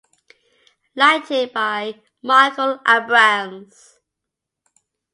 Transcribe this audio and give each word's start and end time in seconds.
Lighting 0.95 1.51
by 1.53 2.01
Michael 2.23 2.79
Abrams. 2.87 3.99